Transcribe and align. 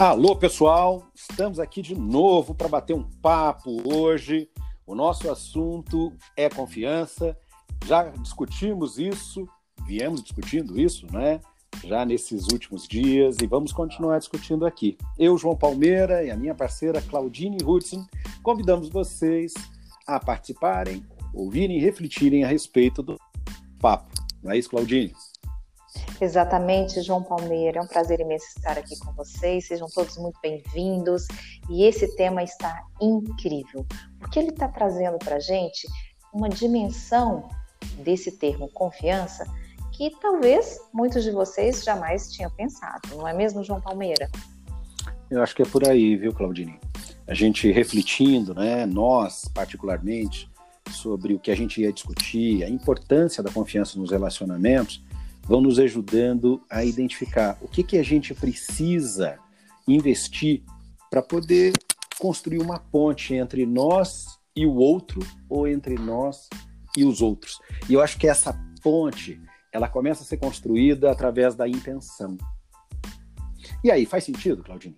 Alô, 0.00 0.34
pessoal! 0.34 1.06
Estamos 1.14 1.60
aqui 1.60 1.82
de 1.82 1.94
novo 1.94 2.54
para 2.54 2.68
bater 2.68 2.96
um 2.96 3.02
papo 3.02 3.86
hoje. 3.86 4.48
O 4.86 4.94
nosso 4.94 5.30
assunto 5.30 6.10
é 6.34 6.48
confiança. 6.48 7.36
Já 7.84 8.04
discutimos 8.04 8.98
isso, 8.98 9.46
viemos 9.86 10.22
discutindo 10.22 10.80
isso, 10.80 11.06
né? 11.12 11.42
Já 11.84 12.06
nesses 12.06 12.44
últimos 12.50 12.88
dias 12.88 13.36
e 13.42 13.46
vamos 13.46 13.74
continuar 13.74 14.18
discutindo 14.18 14.64
aqui. 14.64 14.96
Eu, 15.18 15.36
João 15.36 15.54
Palmeira 15.54 16.24
e 16.24 16.30
a 16.30 16.36
minha 16.36 16.54
parceira 16.54 17.02
Claudine 17.02 17.58
Hudson 17.62 18.06
convidamos 18.42 18.88
vocês 18.88 19.52
a 20.06 20.18
participarem, 20.18 21.04
ouvirem 21.34 21.76
e 21.76 21.80
refletirem 21.82 22.42
a 22.42 22.48
respeito 22.48 23.02
do 23.02 23.20
papo. 23.78 24.08
Não 24.42 24.50
é 24.50 24.56
isso, 24.56 24.70
Claudine? 24.70 25.12
Exatamente, 26.20 27.00
João 27.00 27.22
Palmeira. 27.22 27.78
É 27.78 27.82
um 27.82 27.86
prazer 27.86 28.20
imenso 28.20 28.44
estar 28.56 28.76
aqui 28.76 28.98
com 28.98 29.10
vocês. 29.12 29.66
Sejam 29.66 29.88
todos 29.88 30.18
muito 30.18 30.38
bem-vindos. 30.42 31.26
E 31.70 31.84
esse 31.84 32.14
tema 32.14 32.42
está 32.42 32.82
incrível, 33.00 33.86
porque 34.18 34.38
ele 34.38 34.50
está 34.50 34.68
trazendo 34.68 35.18
para 35.18 35.36
a 35.36 35.40
gente 35.40 35.88
uma 36.32 36.48
dimensão 36.48 37.48
desse 38.04 38.32
termo 38.32 38.68
confiança 38.68 39.46
que 39.92 40.10
talvez 40.20 40.78
muitos 40.92 41.24
de 41.24 41.30
vocês 41.30 41.82
jamais 41.82 42.30
tinham 42.30 42.50
pensado, 42.50 43.16
não 43.16 43.26
é 43.26 43.32
mesmo, 43.32 43.64
João 43.64 43.80
Palmeira? 43.80 44.30
Eu 45.30 45.42
acho 45.42 45.54
que 45.54 45.62
é 45.62 45.66
por 45.66 45.88
aí, 45.88 46.16
viu, 46.16 46.32
Claudine? 46.32 46.78
A 47.26 47.34
gente 47.34 47.70
refletindo, 47.70 48.54
né, 48.54 48.86
nós 48.86 49.44
particularmente, 49.52 50.50
sobre 50.90 51.34
o 51.34 51.38
que 51.38 51.50
a 51.50 51.54
gente 51.54 51.80
ia 51.80 51.92
discutir, 51.92 52.64
a 52.64 52.68
importância 52.68 53.42
da 53.42 53.50
confiança 53.50 53.98
nos 53.98 54.10
relacionamentos, 54.10 55.04
vão 55.50 55.60
nos 55.60 55.80
ajudando 55.80 56.62
a 56.70 56.84
identificar 56.84 57.58
o 57.60 57.66
que, 57.66 57.82
que 57.82 57.98
a 57.98 58.04
gente 58.04 58.32
precisa 58.32 59.36
investir 59.88 60.62
para 61.10 61.20
poder 61.20 61.72
construir 62.20 62.62
uma 62.62 62.78
ponte 62.78 63.34
entre 63.34 63.66
nós 63.66 64.38
e 64.54 64.64
o 64.64 64.76
outro 64.76 65.18
ou 65.48 65.66
entre 65.66 65.96
nós 65.96 66.48
e 66.96 67.04
os 67.04 67.20
outros. 67.20 67.58
E 67.88 67.94
eu 67.94 68.00
acho 68.00 68.16
que 68.16 68.28
essa 68.28 68.56
ponte 68.80 69.42
ela 69.72 69.88
começa 69.88 70.22
a 70.22 70.24
ser 70.24 70.36
construída 70.36 71.10
através 71.10 71.56
da 71.56 71.66
intenção. 71.66 72.38
E 73.82 73.90
aí, 73.90 74.06
faz 74.06 74.22
sentido, 74.22 74.62
Claudine? 74.62 74.96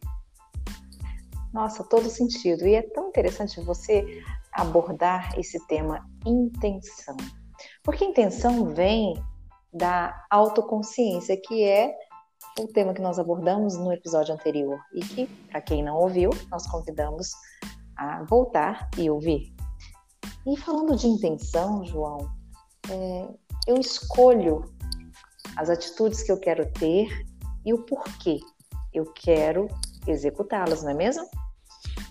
Nossa, 1.50 1.82
todo 1.82 2.10
sentido. 2.10 2.66
E 2.66 2.74
é 2.74 2.82
tão 2.82 3.08
interessante 3.08 3.58
você 3.62 4.22
abordar 4.52 5.32
esse 5.38 5.58
tema 5.66 6.06
intenção. 6.26 7.16
Porque 7.82 8.04
intenção 8.04 8.66
vem 8.66 9.14
da 9.72 10.26
autoconsciência, 10.30 11.40
que 11.40 11.64
é 11.64 11.94
o 12.58 12.66
tema 12.66 12.92
que 12.92 13.00
nós 13.00 13.18
abordamos 13.18 13.76
no 13.78 13.92
episódio 13.92 14.34
anterior 14.34 14.78
e 14.94 15.00
que, 15.00 15.26
para 15.50 15.60
quem 15.60 15.82
não 15.82 15.96
ouviu, 15.96 16.30
nós 16.50 16.66
convidamos 16.66 17.30
a 17.96 18.22
voltar 18.24 18.90
e 18.98 19.08
ouvir. 19.08 19.54
E 20.46 20.56
falando 20.58 20.96
de 20.96 21.06
intenção, 21.06 21.84
João, 21.84 22.18
é, 22.90 23.28
eu 23.66 23.78
escolho 23.78 24.64
as 25.56 25.70
atitudes 25.70 26.22
que 26.22 26.32
eu 26.32 26.38
quero 26.38 26.70
ter 26.72 27.08
e 27.64 27.72
o 27.72 27.78
porquê 27.84 28.40
eu 28.92 29.04
quero 29.12 29.68
executá-las, 30.06 30.82
não 30.82 30.90
é 30.90 30.94
mesmo? 30.94 31.26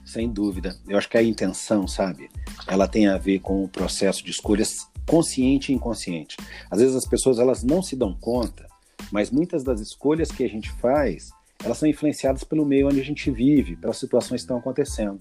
Sem 0.06 0.30
dúvida. 0.32 0.76
Eu 0.88 0.98
acho 0.98 1.10
que 1.10 1.18
a 1.18 1.24
intenção, 1.24 1.88
sabe, 1.88 2.30
ela 2.68 2.88
tem 2.88 3.08
a 3.08 3.18
ver 3.18 3.40
com 3.40 3.64
o 3.64 3.68
processo 3.68 4.24
de 4.24 4.32
escolhas 4.32 4.88
consciente 5.08 5.72
e 5.72 5.76
inconsciente. 5.76 6.38
Às 6.70 6.80
vezes 6.80 6.96
as 6.96 7.06
pessoas 7.06 7.40
elas 7.40 7.64
não 7.64 7.82
se 7.82 7.96
dão 7.96 8.14
conta, 8.14 8.68
mas 9.12 9.30
muitas 9.30 9.64
das 9.64 9.80
escolhas 9.80 10.32
que 10.32 10.44
a 10.44 10.50
gente 10.50 10.72
faz, 10.74 11.32
elas 11.64 11.78
são 11.78 11.88
influenciadas 11.88 12.44
pelo 12.44 12.66
meio 12.66 12.88
onde 12.88 13.00
a 13.00 13.04
gente 13.04 13.30
vive, 13.30 13.76
pelas 13.76 13.98
situações 13.98 14.42
que 14.42 14.46
estão 14.46 14.58
acontecendo. 14.58 15.20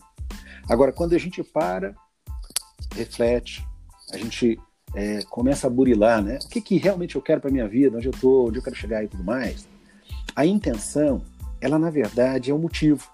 Agora, 0.69 0.93
quando 0.93 1.15
a 1.15 1.19
gente 1.19 1.43
para, 1.43 1.95
reflete, 2.95 3.67
a 4.13 4.19
gente 4.19 4.59
é, 4.95 5.23
começa 5.23 5.67
a 5.67 5.71
burilar, 5.71 6.23
né? 6.23 6.39
O 6.45 6.49
que, 6.49 6.61
que 6.61 6.77
realmente 6.77 7.17
eu 7.17 7.23
quero 7.23 7.41
para 7.41 7.51
minha 7.51 7.69
vida, 7.69 7.97
onde 7.97 8.07
eu 8.07 8.13
estou, 8.13 8.49
onde 8.49 8.59
eu 8.59 8.63
quero 8.63 8.77
chegar 8.77 9.05
e 9.05 9.09
tudo 9.09 9.25
mais. 9.25 9.69
A 10.35 10.47
intenção, 10.47 11.23
ela 11.61 11.79
na 11.79 11.91
verdade 11.91 12.51
é 12.51 12.55
o 12.55 12.59
motivo 12.59 13.11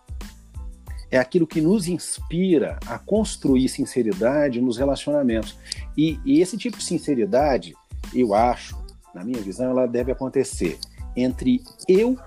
é 1.16 1.18
aquilo 1.18 1.46
que 1.46 1.60
nos 1.60 1.88
inspira 1.88 2.78
a 2.86 2.98
construir 2.98 3.68
sinceridade 3.68 4.60
nos 4.60 4.76
relacionamentos. 4.76 5.56
E, 5.96 6.20
e, 6.24 6.40
esse 6.40 6.56
tipo 6.56 6.76
de 6.76 6.84
sinceridade, 6.84 7.74
eu 8.14 8.34
acho, 8.34 8.76
na 9.14 9.24
minha 9.24 9.40
visão, 9.40 9.70
ela 9.70 9.86
deve 9.86 10.12
acontecer 10.12 10.78
entre 11.16 11.62
eu 11.88 12.18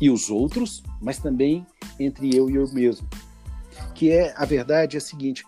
e 0.00 0.10
os 0.10 0.28
outros, 0.28 0.82
mas 1.00 1.18
também 1.18 1.64
entre 1.98 2.34
eu 2.36 2.50
e 2.50 2.56
eu 2.56 2.68
mesmo. 2.72 3.08
Que 3.94 4.10
é 4.10 4.34
a 4.36 4.44
verdade 4.44 4.96
é 4.96 4.98
a 4.98 5.00
seguinte: 5.00 5.44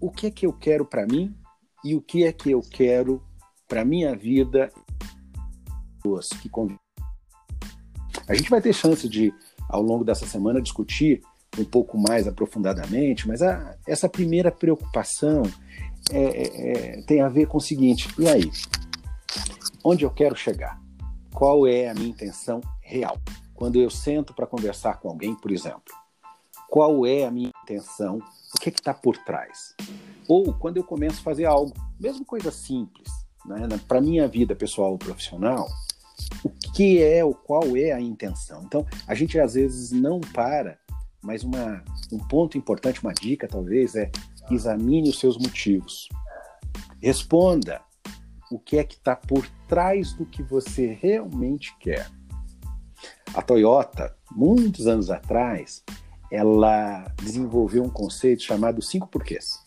o 0.00 0.10
que 0.10 0.26
é 0.26 0.30
que 0.30 0.46
eu 0.46 0.52
quero 0.52 0.84
para 0.84 1.06
mim 1.06 1.34
e 1.84 1.94
o 1.94 2.00
que 2.00 2.24
é 2.24 2.32
que 2.32 2.50
eu 2.50 2.62
quero 2.62 3.22
para 3.68 3.84
minha 3.84 4.16
vida 4.16 4.72
que 6.40 6.50
A 8.26 8.34
gente 8.34 8.48
vai 8.48 8.62
ter 8.62 8.72
chance 8.72 9.06
de, 9.06 9.34
ao 9.68 9.82
longo 9.82 10.04
dessa 10.04 10.26
semana, 10.26 10.62
discutir 10.62 11.20
um 11.58 11.64
pouco 11.64 11.98
mais 11.98 12.26
aprofundadamente, 12.26 13.26
mas 13.26 13.42
a, 13.42 13.76
essa 13.86 14.08
primeira 14.08 14.50
preocupação 14.50 15.42
é, 16.10 16.22
é, 16.22 16.70
é, 16.98 17.02
tem 17.02 17.20
a 17.20 17.28
ver 17.28 17.46
com 17.46 17.58
o 17.58 17.60
seguinte: 17.60 18.08
e 18.18 18.28
aí? 18.28 18.50
Onde 19.84 20.04
eu 20.04 20.10
quero 20.10 20.36
chegar? 20.36 20.80
Qual 21.32 21.66
é 21.66 21.88
a 21.88 21.94
minha 21.94 22.08
intenção 22.08 22.60
real? 22.80 23.18
Quando 23.54 23.80
eu 23.80 23.90
sento 23.90 24.34
para 24.34 24.46
conversar 24.46 24.98
com 24.98 25.08
alguém, 25.08 25.34
por 25.34 25.50
exemplo, 25.50 25.94
qual 26.68 27.06
é 27.06 27.24
a 27.24 27.30
minha 27.30 27.50
intenção? 27.62 28.18
O 28.54 28.60
que 28.60 28.68
é 28.68 28.72
está 28.72 28.92
por 28.92 29.16
trás? 29.16 29.74
Ou 30.26 30.52
quando 30.54 30.76
eu 30.76 30.84
começo 30.84 31.20
a 31.20 31.22
fazer 31.22 31.44
algo, 31.44 31.72
mesmo 31.98 32.24
coisa 32.24 32.50
simples, 32.50 33.08
né, 33.46 33.66
para 33.86 34.00
minha 34.00 34.28
vida 34.28 34.54
pessoal 34.54 34.92
ou 34.92 34.98
profissional, 34.98 35.68
o 36.44 36.50
que 36.50 37.02
é 37.02 37.24
ou 37.24 37.34
qual 37.34 37.76
é 37.76 37.92
a 37.92 38.00
intenção? 38.00 38.62
Então, 38.64 38.86
a 39.06 39.14
gente 39.14 39.38
às 39.38 39.54
vezes 39.54 39.90
não 39.90 40.20
para 40.20 40.78
mas 41.22 41.42
uma, 41.42 41.82
um 42.12 42.18
ponto 42.18 42.56
importante, 42.56 43.02
uma 43.02 43.12
dica 43.12 43.48
talvez, 43.48 43.94
é 43.94 44.10
examine 44.50 45.10
os 45.10 45.18
seus 45.18 45.36
motivos. 45.36 46.08
Responda 47.00 47.80
o 48.50 48.58
que 48.58 48.78
é 48.78 48.84
que 48.84 48.94
está 48.94 49.14
por 49.14 49.46
trás 49.68 50.12
do 50.14 50.24
que 50.24 50.42
você 50.42 50.98
realmente 51.00 51.76
quer. 51.78 52.10
A 53.34 53.42
Toyota, 53.42 54.16
muitos 54.30 54.86
anos 54.86 55.10
atrás, 55.10 55.84
ela 56.30 57.04
desenvolveu 57.22 57.82
um 57.84 57.90
conceito 57.90 58.42
chamado 58.42 58.82
cinco 58.82 59.06
porquês. 59.06 59.62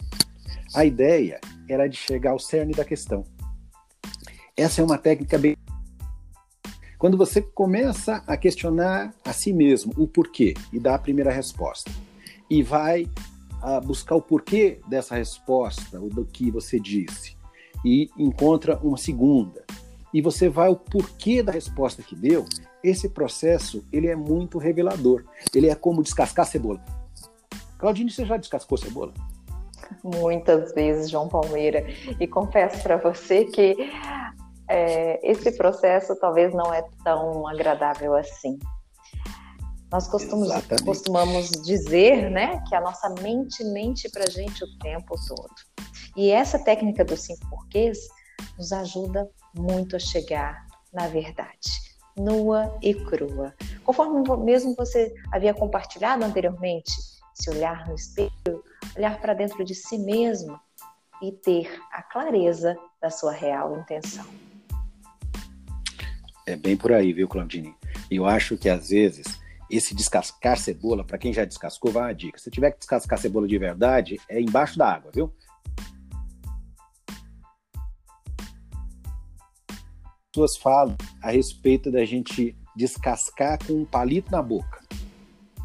A 0.73 0.85
ideia 0.85 1.39
era 1.69 1.87
de 1.87 1.97
chegar 1.97 2.31
ao 2.31 2.39
cerne 2.39 2.73
da 2.73 2.85
questão. 2.85 3.23
Essa 4.55 4.81
é 4.81 4.83
uma 4.83 4.97
técnica 4.97 5.37
bem 5.37 5.55
quando 7.01 7.17
você 7.17 7.41
começa 7.41 8.23
a 8.27 8.37
questionar 8.37 9.11
a 9.25 9.33
si 9.33 9.51
mesmo 9.51 9.91
o 9.97 10.07
porquê 10.07 10.53
e 10.71 10.79
dá 10.79 10.93
a 10.93 10.99
primeira 10.99 11.31
resposta, 11.31 11.89
e 12.47 12.61
vai 12.61 13.07
ah, 13.59 13.79
buscar 13.79 14.13
o 14.13 14.21
porquê 14.21 14.79
dessa 14.87 15.15
resposta, 15.15 15.99
ou 15.99 16.09
do 16.09 16.23
que 16.23 16.51
você 16.51 16.79
disse, 16.79 17.35
e 17.83 18.07
encontra 18.15 18.77
uma 18.83 18.97
segunda, 18.97 19.65
e 20.13 20.21
você 20.21 20.47
vai 20.47 20.67
ao 20.67 20.75
porquê 20.75 21.41
da 21.41 21.51
resposta 21.51 22.03
que 22.03 22.15
deu, 22.15 22.45
esse 22.83 23.09
processo 23.09 23.83
ele 23.91 24.05
é 24.05 24.15
muito 24.15 24.59
revelador. 24.59 25.23
Ele 25.55 25.69
é 25.69 25.73
como 25.73 26.03
descascar 26.03 26.45
cebola. 26.45 26.85
Claudine, 27.79 28.11
você 28.11 28.25
já 28.25 28.37
descascou 28.37 28.77
cebola? 28.77 29.11
Muitas 30.03 30.71
vezes, 30.73 31.09
João 31.09 31.27
Palmeira. 31.27 31.83
E 32.19 32.27
confesso 32.27 32.83
para 32.83 32.97
você 32.97 33.45
que 33.45 33.75
é, 34.71 35.19
esse 35.23 35.51
processo 35.57 36.15
talvez 36.19 36.53
não 36.53 36.73
é 36.73 36.83
tão 37.03 37.47
agradável 37.47 38.15
assim. 38.15 38.57
Nós 39.91 40.07
costumamos, 40.07 40.53
costumamos 40.85 41.49
dizer 41.65 42.29
né, 42.29 42.63
que 42.67 42.75
a 42.75 42.79
nossa 42.79 43.09
mente 43.21 43.63
mente 43.65 44.09
para 44.09 44.23
a 44.23 44.29
gente 44.29 44.63
o 44.63 44.77
tempo 44.79 45.15
todo. 45.27 45.53
E 46.15 46.31
essa 46.31 46.57
técnica 46.57 47.03
dos 47.03 47.21
cinco 47.21 47.49
porquês 47.49 47.97
nos 48.57 48.71
ajuda 48.71 49.29
muito 49.53 49.97
a 49.97 49.99
chegar 49.99 50.65
na 50.93 51.07
verdade, 51.07 51.71
nua 52.17 52.77
e 52.81 52.93
crua. 52.93 53.53
Conforme 53.83 54.23
mesmo 54.43 54.75
você 54.75 55.13
havia 55.31 55.53
compartilhado 55.53 56.23
anteriormente, 56.23 56.91
se 57.33 57.49
olhar 57.49 57.87
no 57.87 57.95
espelho, 57.95 58.63
olhar 58.95 59.19
para 59.19 59.33
dentro 59.33 59.63
de 59.63 59.73
si 59.73 59.97
mesmo 59.97 60.59
e 61.21 61.31
ter 61.31 61.79
a 61.91 62.01
clareza 62.01 62.75
da 63.01 63.09
sua 63.09 63.31
real 63.31 63.77
intenção. 63.79 64.25
É 66.47 66.55
bem 66.55 66.75
por 66.75 66.91
aí, 66.91 67.13
viu, 67.13 67.27
Claudine? 67.27 67.75
Eu 68.09 68.25
acho 68.25 68.57
que 68.57 68.69
às 68.69 68.89
vezes 68.89 69.39
esse 69.69 69.95
descascar 69.95 70.57
cebola, 70.57 71.03
para 71.03 71.17
quem 71.17 71.31
já 71.31 71.45
descascou, 71.45 71.91
vai 71.91 72.03
uma 72.03 72.13
dica. 72.13 72.37
Se 72.37 72.51
tiver 72.51 72.71
que 72.71 72.79
descascar 72.79 73.17
cebola 73.19 73.47
de 73.47 73.57
verdade, 73.57 74.19
é 74.27 74.41
embaixo 74.41 74.77
da 74.77 74.93
água, 74.93 75.11
viu? 75.13 75.33
pessoas 80.31 80.55
falam 80.57 80.95
a 81.21 81.29
respeito 81.29 81.91
da 81.91 82.05
gente 82.05 82.55
descascar 82.75 83.59
com 83.65 83.73
um 83.73 83.85
palito 83.85 84.31
na 84.31 84.41
boca. 84.41 84.79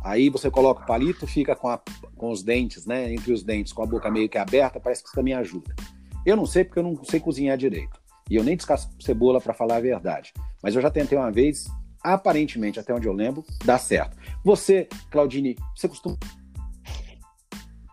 Aí 0.05 0.29
você 0.29 0.51
coloca 0.51 0.83
o 0.83 0.87
palito, 0.87 1.27
fica 1.27 1.55
com, 1.55 1.69
a, 1.69 1.81
com 2.17 2.31
os 2.31 2.43
dentes, 2.43 2.85
né? 2.85 3.13
Entre 3.13 3.33
os 3.33 3.43
dentes, 3.43 3.73
com 3.73 3.83
a 3.83 3.87
boca 3.87 4.11
meio 4.11 4.29
que 4.29 4.39
aberta, 4.39 4.81
parece 4.81 5.03
que 5.03 5.09
isso 5.09 5.17
também 5.17 5.35
ajuda. 5.35 5.75
Eu 6.25 6.37
não 6.37 6.47
sei 6.47 6.65
porque 6.65 6.81
eu 6.81 6.83
não 6.83 7.05
sei 7.05 7.21
cozinhar 7.21 7.57
direito. 7.57 8.01
E 8.29 8.35
eu 8.35 8.43
nem 8.43 8.57
descasco 8.57 8.93
cebola 9.01 9.41
para 9.41 9.55
falar 9.55 9.77
a 9.77 9.81
verdade. 9.81 10.33
Mas 10.67 10.75
eu 10.75 10.83
já 10.83 10.91
tentei 10.91 11.17
uma 11.17 11.31
vez, 11.31 11.69
aparentemente, 12.03 12.81
até 12.81 12.93
onde 12.93 13.07
eu 13.07 13.13
lembro, 13.13 13.45
dá 13.65 13.79
certo. 13.79 14.17
Você, 14.43 14.89
Claudine, 15.13 15.57
você 15.77 15.89
costuma. 15.89 16.19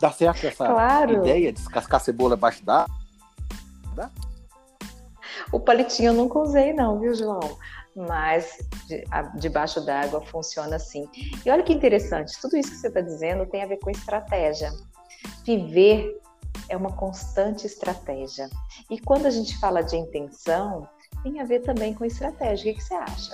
Dá 0.02 0.12
certo 0.12 0.48
essa 0.48 0.66
claro. 0.66 1.20
ideia 1.20 1.54
de 1.54 1.60
descascar 1.60 2.02
cebola 2.02 2.34
abaixo 2.34 2.66
da. 2.66 2.88
Dá? 3.96 4.10
O 5.52 5.60
palitinho 5.60 6.08
eu 6.08 6.14
nunca 6.16 6.40
usei, 6.40 6.74
não, 6.74 7.00
viu, 7.00 7.14
João? 7.14 7.60
Mas 7.96 8.58
de, 8.88 9.04
debaixo 9.36 9.80
d'água 9.80 10.26
funciona 10.26 10.78
assim. 10.78 11.08
E 11.46 11.52
olha 11.52 11.62
que 11.62 11.74
interessante, 11.74 12.42
tudo 12.42 12.58
isso 12.58 12.72
que 12.72 12.78
você 12.78 12.88
está 12.88 13.02
dizendo 13.02 13.46
tem 13.46 13.62
a 13.62 13.68
ver 13.68 13.78
com 13.78 13.92
estratégia. 13.92 14.72
Viver 15.46 16.20
é 16.70 16.76
uma 16.76 16.94
constante 16.94 17.68
estratégia. 17.68 18.50
E 18.90 18.98
quando 19.00 19.28
a 19.28 19.30
gente 19.30 19.60
fala 19.60 19.84
de 19.84 19.96
intenção, 19.96 20.90
tem 21.24 21.40
a 21.40 21.46
ver 21.46 21.62
também 21.62 21.94
com 21.94 22.06
estratégia. 22.06 22.72
O 22.72 22.76
que, 22.76 22.82
que 22.82 22.86
você 22.86 22.94
acha? 22.94 23.34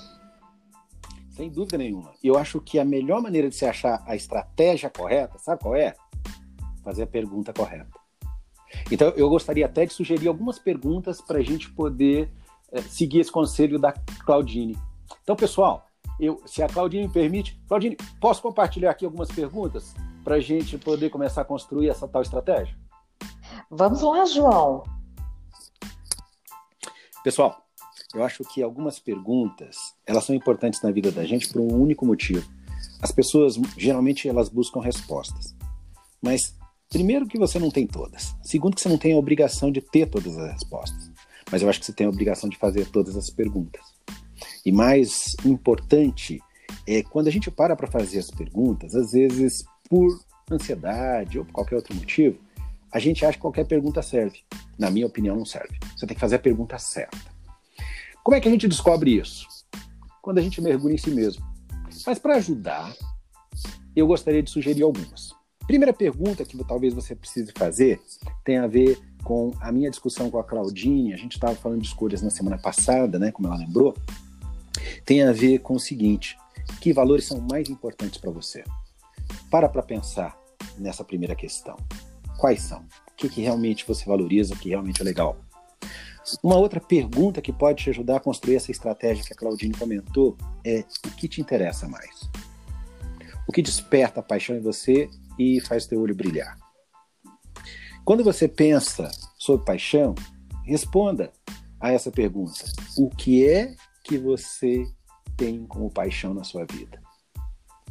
Sem 1.31 1.49
dúvida 1.49 1.77
nenhuma. 1.77 2.13
E 2.23 2.27
eu 2.27 2.37
acho 2.37 2.61
que 2.61 2.77
a 2.79 2.85
melhor 2.85 3.21
maneira 3.21 3.49
de 3.49 3.55
se 3.55 3.65
achar 3.65 4.03
a 4.05 4.15
estratégia 4.15 4.89
correta, 4.89 5.39
sabe 5.39 5.61
qual 5.61 5.75
é? 5.75 5.95
Fazer 6.83 7.03
a 7.03 7.07
pergunta 7.07 7.51
correta. 7.51 7.89
Então, 8.91 9.09
eu 9.15 9.29
gostaria 9.29 9.65
até 9.65 9.85
de 9.85 9.93
sugerir 9.93 10.27
algumas 10.27 10.59
perguntas 10.59 11.21
para 11.21 11.39
a 11.39 11.41
gente 11.41 11.71
poder 11.71 12.31
é, 12.71 12.81
seguir 12.81 13.19
esse 13.19 13.31
conselho 13.31 13.79
da 13.79 13.91
Claudine. 14.25 14.77
Então, 15.23 15.35
pessoal, 15.35 15.87
eu, 16.19 16.41
se 16.45 16.61
a 16.61 16.67
Claudine 16.67 17.07
me 17.07 17.13
permite, 17.13 17.59
Claudine, 17.67 17.97
posso 18.19 18.41
compartilhar 18.41 18.91
aqui 18.91 19.05
algumas 19.05 19.29
perguntas 19.29 19.95
para 20.23 20.35
a 20.35 20.39
gente 20.39 20.77
poder 20.77 21.09
começar 21.09 21.41
a 21.41 21.45
construir 21.45 21.89
essa 21.89 22.07
tal 22.07 22.21
estratégia? 22.21 22.75
Vamos 23.71 24.01
lá, 24.01 24.25
João. 24.25 24.83
Pessoal, 27.23 27.68
eu 28.13 28.23
acho 28.23 28.43
que 28.43 28.61
algumas 28.61 28.99
perguntas 28.99 29.75
elas 30.05 30.23
são 30.23 30.35
importantes 30.35 30.81
na 30.81 30.91
vida 30.91 31.11
da 31.11 31.25
gente 31.25 31.49
por 31.49 31.61
um 31.61 31.73
único 31.73 32.05
motivo. 32.05 32.47
As 33.01 33.11
pessoas 33.11 33.55
geralmente 33.77 34.27
elas 34.27 34.49
buscam 34.49 34.81
respostas, 34.81 35.55
mas 36.21 36.53
Primeiro, 36.89 37.27
que 37.27 37.37
você 37.37 37.59
não 37.59 37.69
tem 37.69 37.85
todas. 37.85 38.35
Segundo, 38.41 38.75
que 38.75 38.81
você 38.81 38.89
não 38.89 38.97
tem 38.97 39.13
a 39.13 39.17
obrigação 39.17 39.71
de 39.71 39.79
ter 39.79 40.07
todas 40.07 40.35
as 40.35 40.53
respostas. 40.53 41.11
Mas 41.51 41.61
eu 41.61 41.69
acho 41.69 41.79
que 41.79 41.85
você 41.85 41.93
tem 41.93 42.07
a 42.07 42.09
obrigação 42.09 42.49
de 42.49 42.57
fazer 42.57 42.87
todas 42.87 43.15
as 43.15 43.29
perguntas. 43.29 43.81
E 44.65 44.71
mais 44.71 45.35
importante 45.45 46.39
é 46.87 47.03
quando 47.03 47.27
a 47.27 47.31
gente 47.31 47.51
para 47.51 47.75
para 47.75 47.87
fazer 47.87 48.17
as 48.17 48.31
perguntas, 48.31 48.95
às 48.95 49.11
vezes 49.11 49.63
por 49.87 50.19
ansiedade 50.49 51.37
ou 51.37 51.45
por 51.45 51.53
qualquer 51.53 51.75
outro 51.75 51.95
motivo, 51.95 52.39
a 52.91 52.97
gente 52.97 53.23
acha 53.23 53.33
que 53.33 53.41
qualquer 53.41 53.67
pergunta 53.67 54.01
serve. 54.01 54.39
Na 54.77 54.89
minha 54.89 55.05
opinião, 55.05 55.35
não 55.35 55.45
serve. 55.45 55.77
Você 55.95 56.07
tem 56.07 56.15
que 56.15 56.21
fazer 56.21 56.37
a 56.37 56.39
pergunta 56.39 56.79
certa. 56.79 57.38
Como 58.29 58.37
é 58.37 58.39
que 58.39 58.47
a 58.47 58.51
gente 58.51 58.67
descobre 58.67 59.19
isso? 59.19 59.47
Quando 60.21 60.37
a 60.37 60.41
gente 60.43 60.61
mergulha 60.61 60.93
em 60.93 60.99
si 60.99 61.09
mesmo. 61.09 61.43
Mas 62.05 62.19
para 62.19 62.35
ajudar, 62.35 62.95
eu 63.95 64.05
gostaria 64.05 64.43
de 64.43 64.51
sugerir 64.51 64.83
algumas. 64.83 65.33
Primeira 65.65 65.91
pergunta 65.91 66.45
que 66.45 66.55
talvez 66.63 66.93
você 66.93 67.15
precise 67.15 67.51
fazer 67.57 67.99
tem 68.45 68.59
a 68.59 68.67
ver 68.67 68.99
com 69.23 69.51
a 69.59 69.71
minha 69.71 69.89
discussão 69.89 70.29
com 70.29 70.37
a 70.37 70.43
Claudine. 70.43 71.11
A 71.11 71.17
gente 71.17 71.31
estava 71.31 71.55
falando 71.55 71.81
de 71.81 71.87
escolhas 71.87 72.21
na 72.21 72.29
semana 72.29 72.59
passada, 72.59 73.17
né, 73.17 73.31
como 73.31 73.47
ela 73.47 73.57
lembrou. 73.57 73.95
Tem 75.03 75.23
a 75.23 75.31
ver 75.31 75.57
com 75.61 75.73
o 75.73 75.79
seguinte: 75.79 76.37
que 76.79 76.93
valores 76.93 77.25
são 77.25 77.41
mais 77.41 77.67
importantes 77.67 78.19
para 78.19 78.29
você? 78.29 78.63
Para 79.49 79.67
para 79.67 79.81
pensar 79.81 80.37
nessa 80.77 81.03
primeira 81.03 81.33
questão. 81.33 81.75
Quais 82.37 82.61
são? 82.61 82.81
O 82.81 83.15
que, 83.17 83.27
que 83.27 83.41
realmente 83.41 83.87
você 83.87 84.05
valoriza, 84.05 84.53
o 84.53 84.57
que 84.59 84.69
realmente 84.69 85.01
é 85.01 85.03
legal? 85.03 85.48
Uma 86.43 86.57
outra 86.57 86.79
pergunta 86.79 87.41
que 87.41 87.51
pode 87.51 87.83
te 87.83 87.89
ajudar 87.89 88.17
a 88.17 88.19
construir 88.19 88.55
essa 88.55 88.71
estratégia 88.71 89.23
que 89.23 89.33
a 89.33 89.35
Claudine 89.35 89.73
comentou 89.73 90.37
é: 90.63 90.83
o 91.05 91.11
que 91.11 91.27
te 91.27 91.41
interessa 91.41 91.87
mais? 91.87 92.29
O 93.47 93.51
que 93.51 93.61
desperta 93.61 94.19
a 94.19 94.23
paixão 94.23 94.55
em 94.55 94.61
você 94.61 95.09
e 95.37 95.59
faz 95.61 95.87
teu 95.87 96.01
olho 96.01 96.15
brilhar. 96.15 96.57
Quando 98.03 98.23
você 98.23 98.47
pensa 98.47 99.09
sobre 99.37 99.65
paixão, 99.65 100.13
responda 100.65 101.31
a 101.79 101.91
essa 101.91 102.11
pergunta: 102.11 102.65
o 102.97 103.09
que 103.09 103.47
é 103.47 103.75
que 104.03 104.17
você 104.17 104.85
tem 105.37 105.65
como 105.65 105.91
paixão 105.91 106.33
na 106.33 106.43
sua 106.43 106.65
vida? 106.65 107.01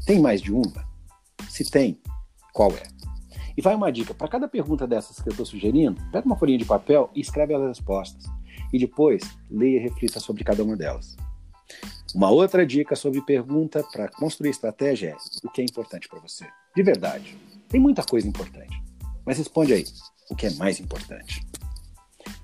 Tem 0.04 0.20
mais 0.20 0.40
de 0.40 0.52
uma? 0.52 0.88
Se 1.48 1.64
tem, 1.64 2.00
qual 2.52 2.70
é? 2.72 2.97
E 3.58 3.60
vai 3.60 3.74
uma 3.74 3.90
dica: 3.90 4.14
para 4.14 4.28
cada 4.28 4.46
pergunta 4.46 4.86
dessas 4.86 5.20
que 5.20 5.28
eu 5.28 5.32
estou 5.32 5.44
sugerindo, 5.44 6.00
pega 6.12 6.24
uma 6.24 6.36
folhinha 6.36 6.58
de 6.58 6.64
papel 6.64 7.10
e 7.12 7.20
escreve 7.20 7.52
as 7.54 7.66
respostas. 7.66 8.24
E 8.72 8.78
depois 8.78 9.20
leia 9.50 9.78
e 9.78 9.80
reflita 9.80 10.20
sobre 10.20 10.44
cada 10.44 10.62
uma 10.62 10.76
delas. 10.76 11.16
Uma 12.14 12.30
outra 12.30 12.64
dica 12.64 12.94
sobre 12.94 13.20
pergunta 13.20 13.82
para 13.92 14.08
construir 14.10 14.50
estratégia 14.50 15.08
é 15.08 15.16
o 15.44 15.50
que 15.50 15.60
é 15.60 15.64
importante 15.64 16.08
para 16.08 16.20
você. 16.20 16.46
De 16.76 16.82
verdade. 16.84 17.36
Tem 17.68 17.80
muita 17.80 18.04
coisa 18.04 18.28
importante. 18.28 18.80
Mas 19.26 19.38
responde 19.38 19.72
aí 19.72 19.84
o 20.30 20.36
que 20.36 20.46
é 20.46 20.50
mais 20.54 20.78
importante. 20.78 21.44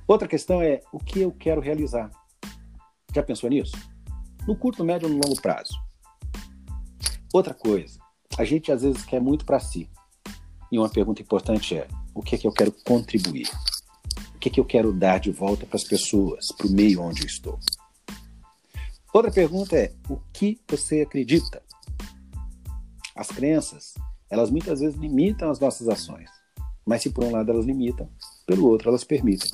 Outra 0.09 0.27
questão 0.27 0.61
é 0.61 0.81
o 0.93 0.99
que 0.99 1.21
eu 1.21 1.31
quero 1.31 1.61
realizar. 1.61 2.11
Já 3.15 3.23
pensou 3.23 3.49
nisso? 3.49 3.77
No 4.49 4.57
curto, 4.57 4.85
médio 4.85 5.09
ou 5.09 5.15
no 5.15 5.21
longo 5.25 5.41
prazo? 5.41 5.75
Outra 7.33 7.55
coisa, 7.55 8.01
a 8.37 8.45
gente 8.45 8.73
às 8.73 8.83
vezes 8.83 9.05
quer 9.05 9.21
muito 9.21 9.45
para 9.45 9.61
si. 9.61 9.89
E 10.75 10.79
uma 10.79 10.89
pergunta 10.89 11.23
importante 11.23 11.77
é: 11.77 11.87
o 12.13 12.21
que 12.21 12.35
é 12.35 12.39
que 12.39 12.49
eu 12.49 12.51
quero 12.51 12.73
contribuir? 12.85 13.49
O 14.35 14.39
que 14.41 14.49
é 14.49 14.53
que 14.53 14.59
eu 14.59 14.65
quero 14.65 14.93
dar 14.93 15.21
de 15.21 15.31
volta 15.31 15.65
para 15.65 15.77
as 15.77 15.85
pessoas, 15.85 16.49
para 16.49 16.67
o 16.67 16.73
meio 16.73 17.01
onde 17.01 17.23
eu 17.23 17.27
estou? 17.29 17.61
Outra 19.13 19.31
pergunta 19.31 19.77
é: 19.77 19.93
o 20.11 20.19
que 20.33 20.61
você 20.69 21.03
acredita? 21.03 21.63
As 23.15 23.29
crenças, 23.29 23.95
elas 24.29 24.51
muitas 24.51 24.81
vezes 24.81 24.99
limitam 24.99 25.49
as 25.49 25.61
nossas 25.61 25.89
ações. 25.89 26.29
Mas 26.85 27.03
se 27.03 27.11
por 27.11 27.23
um 27.23 27.31
lado 27.31 27.53
elas 27.53 27.67
limitam, 27.67 28.11
pelo 28.45 28.67
outro 28.67 28.89
elas 28.89 29.05
permitem. 29.05 29.49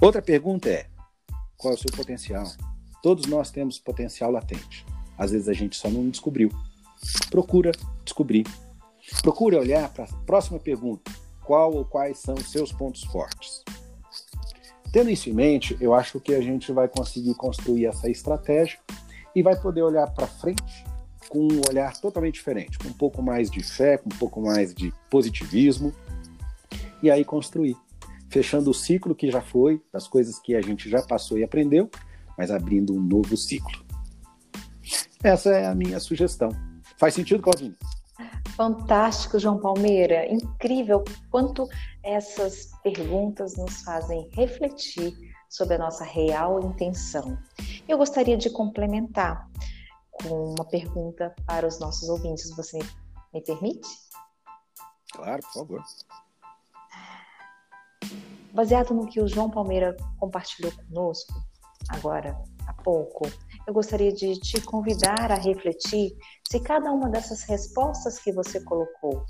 Outra 0.00 0.22
pergunta 0.22 0.70
é: 0.70 0.86
qual 1.58 1.74
é 1.74 1.76
o 1.76 1.78
seu 1.78 1.94
potencial? 1.94 2.46
Todos 3.02 3.26
nós 3.26 3.50
temos 3.50 3.78
potencial 3.78 4.30
latente. 4.30 4.86
Às 5.18 5.32
vezes 5.32 5.50
a 5.50 5.52
gente 5.52 5.76
só 5.76 5.90
não 5.90 6.08
descobriu. 6.08 6.48
Procura 7.28 7.72
descobrir. 8.06 8.46
Procure 9.22 9.56
olhar 9.56 9.88
para 9.92 10.04
a 10.04 10.16
próxima 10.26 10.58
pergunta: 10.58 11.10
qual 11.44 11.72
ou 11.74 11.84
quais 11.84 12.18
são 12.18 12.34
os 12.34 12.50
seus 12.50 12.72
pontos 12.72 13.04
fortes? 13.04 13.62
Tendo 14.92 15.10
isso 15.10 15.28
em 15.28 15.32
mente, 15.32 15.76
eu 15.80 15.92
acho 15.92 16.20
que 16.20 16.34
a 16.34 16.40
gente 16.40 16.70
vai 16.72 16.86
conseguir 16.86 17.34
construir 17.34 17.86
essa 17.86 18.08
estratégia 18.08 18.78
e 19.34 19.42
vai 19.42 19.60
poder 19.60 19.82
olhar 19.82 20.08
para 20.12 20.26
frente 20.26 20.84
com 21.28 21.40
um 21.40 21.60
olhar 21.68 21.96
totalmente 22.00 22.34
diferente, 22.34 22.78
com 22.78 22.88
um 22.88 22.92
pouco 22.92 23.20
mais 23.20 23.50
de 23.50 23.60
fé, 23.60 23.98
com 23.98 24.08
um 24.08 24.16
pouco 24.16 24.40
mais 24.40 24.72
de 24.72 24.92
positivismo, 25.10 25.92
e 27.02 27.10
aí 27.10 27.24
construir, 27.24 27.76
fechando 28.28 28.70
o 28.70 28.74
ciclo 28.74 29.16
que 29.16 29.30
já 29.30 29.40
foi, 29.40 29.82
das 29.92 30.06
coisas 30.06 30.38
que 30.38 30.54
a 30.54 30.62
gente 30.62 30.88
já 30.88 31.02
passou 31.02 31.36
e 31.36 31.42
aprendeu, 31.42 31.90
mas 32.38 32.52
abrindo 32.52 32.94
um 32.94 33.00
novo 33.00 33.36
ciclo. 33.36 33.84
Essa 35.24 35.50
é 35.50 35.66
a 35.66 35.74
minha 35.74 35.98
sugestão. 35.98 36.50
Faz 36.96 37.14
sentido, 37.14 37.42
Claudine? 37.42 37.74
Fantástico, 38.56 39.38
João 39.38 39.58
Palmeira. 39.58 40.32
Incrível 40.32 41.02
quanto 41.30 41.68
essas 42.02 42.70
perguntas 42.82 43.56
nos 43.56 43.82
fazem 43.82 44.28
refletir 44.32 45.12
sobre 45.48 45.74
a 45.74 45.78
nossa 45.78 46.04
real 46.04 46.60
intenção. 46.60 47.36
Eu 47.88 47.98
gostaria 47.98 48.36
de 48.36 48.50
complementar 48.50 49.48
com 50.10 50.54
uma 50.54 50.64
pergunta 50.64 51.34
para 51.46 51.66
os 51.66 51.80
nossos 51.80 52.08
ouvintes. 52.08 52.54
Você 52.56 52.78
me 53.32 53.40
permite? 53.40 53.88
Claro, 55.12 55.42
por 55.42 55.52
favor. 55.52 55.84
baseado 58.52 58.94
no 58.94 59.08
que 59.08 59.20
o 59.20 59.26
João 59.26 59.50
Palmeira 59.50 59.96
compartilhou 60.18 60.72
conosco 60.72 61.34
agora 61.88 62.36
há 62.66 62.72
pouco, 62.82 63.24
eu 63.66 63.72
gostaria 63.72 64.12
de 64.12 64.38
te 64.40 64.60
convidar 64.60 65.30
a 65.30 65.36
refletir 65.36 66.16
se 66.48 66.60
cada 66.60 66.90
uma 66.92 67.08
dessas 67.08 67.42
respostas 67.44 68.18
que 68.18 68.32
você 68.32 68.60
colocou, 68.60 69.24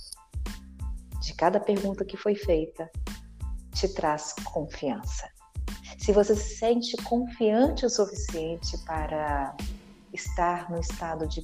de 1.21 1.35
cada 1.35 1.61
pergunta 1.61 2.05
que 2.05 2.17
foi 2.17 2.35
feita, 2.35 2.91
te 3.73 3.89
traz 3.89 4.33
confiança. 4.45 5.29
Se 5.99 6.13
você 6.13 6.35
se 6.37 6.59
sente 6.59 6.97
confiante 7.05 7.87
o 7.87 7.91
suficiente 7.91 8.77
para 8.85 9.57
estar 10.13 10.71
no 10.71 10.79
estado 10.79 11.27
de 11.27 11.41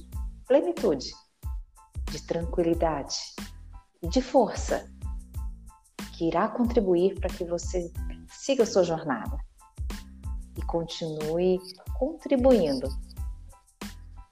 plenitude, 0.47 1.11
de 2.11 2.21
tranquilidade 2.27 3.15
e 4.01 4.07
de 4.07 4.21
força, 4.21 4.87
que 6.13 6.27
irá 6.27 6.47
contribuir 6.47 7.19
para 7.19 7.33
que 7.33 7.43
você 7.45 7.91
siga 8.27 8.63
a 8.63 8.67
sua 8.67 8.83
jornada 8.83 9.37
e 10.57 10.61
continue 10.63 11.59
contribuindo 11.97 12.89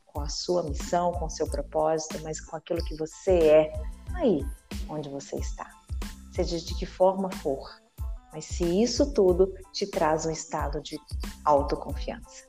com 0.06 0.22
a 0.22 0.30
sua 0.30 0.64
missão, 0.64 1.12
com 1.14 1.26
o 1.26 1.30
seu 1.30 1.48
propósito, 1.48 2.20
mas 2.24 2.42
com 2.42 2.56
aquilo 2.56 2.84
que 2.84 2.96
você 2.96 3.32
é 3.32 3.74
aí 4.16 4.46
onde 4.90 5.10
você 5.10 5.38
está. 5.38 5.70
Seja 6.34 6.60
de 6.60 6.76
que 6.76 6.86
forma 6.86 7.32
for. 7.32 7.70
Mas 8.32 8.46
se 8.46 8.64
isso 8.64 9.14
tudo 9.14 9.54
te 9.72 9.88
traz 9.88 10.26
um 10.26 10.32
estado 10.32 10.82
de 10.82 11.00
autoconfiança. 11.44 12.48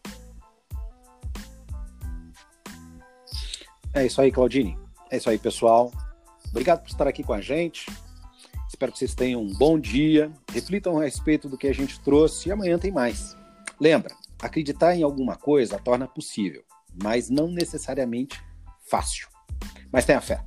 É 3.94 4.06
isso 4.06 4.20
aí, 4.20 4.30
Claudine. 4.30 4.78
É 5.10 5.16
isso 5.16 5.28
aí, 5.28 5.38
pessoal. 5.38 5.90
Obrigado 6.48 6.82
por 6.82 6.88
estar 6.88 7.08
aqui 7.08 7.22
com 7.22 7.32
a 7.32 7.40
gente. 7.40 7.86
Espero 8.68 8.92
que 8.92 8.98
vocês 8.98 9.14
tenham 9.14 9.42
um 9.42 9.52
bom 9.52 9.78
dia, 9.78 10.30
reflitam 10.52 10.98
a 10.98 11.04
respeito 11.04 11.48
do 11.48 11.58
que 11.58 11.66
a 11.66 11.74
gente 11.74 12.00
trouxe 12.00 12.48
e 12.48 12.52
amanhã 12.52 12.78
tem 12.78 12.92
mais. 12.92 13.36
Lembra, 13.80 14.14
acreditar 14.40 14.94
em 14.94 15.02
alguma 15.02 15.37
coisa 15.37 15.78
torna 15.78 16.06
possível, 16.06 16.62
mas 17.02 17.30
não 17.30 17.49
necessariamente 17.49 18.42
fácil. 18.88 19.28
Mas 19.90 20.04
tenha 20.04 20.20
fé. 20.20 20.44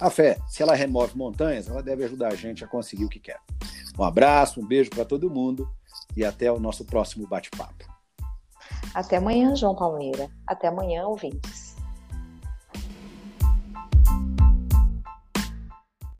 A 0.00 0.10
fé, 0.10 0.38
se 0.48 0.62
ela 0.62 0.74
remove 0.74 1.16
montanhas, 1.16 1.68
ela 1.68 1.82
deve 1.82 2.04
ajudar 2.04 2.32
a 2.32 2.36
gente 2.36 2.64
a 2.64 2.68
conseguir 2.68 3.04
o 3.04 3.08
que 3.08 3.20
quer. 3.20 3.40
Um 3.98 4.04
abraço, 4.04 4.60
um 4.60 4.66
beijo 4.66 4.90
para 4.90 5.04
todo 5.04 5.30
mundo 5.30 5.68
e 6.16 6.24
até 6.24 6.50
o 6.50 6.60
nosso 6.60 6.84
próximo 6.84 7.26
bate-papo. 7.26 7.84
Até 8.94 9.16
amanhã, 9.16 9.54
João 9.54 9.74
Palmeira. 9.74 10.30
Até 10.46 10.68
amanhã, 10.68 11.06
ouvintes. 11.06 11.67